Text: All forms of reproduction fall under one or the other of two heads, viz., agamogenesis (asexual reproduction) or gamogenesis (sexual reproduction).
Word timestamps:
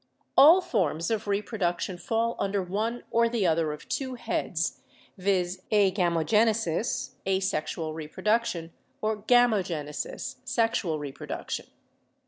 All 0.35 0.61
forms 0.61 1.11
of 1.11 1.27
reproduction 1.27 1.99
fall 1.99 2.35
under 2.39 2.63
one 2.63 3.03
or 3.11 3.29
the 3.29 3.45
other 3.45 3.71
of 3.71 3.87
two 3.87 4.15
heads, 4.15 4.79
viz., 5.15 5.61
agamogenesis 5.71 7.11
(asexual 7.27 7.93
reproduction) 7.93 8.73
or 8.99 9.17
gamogenesis 9.17 10.37
(sexual 10.43 10.97
reproduction). 10.97 11.67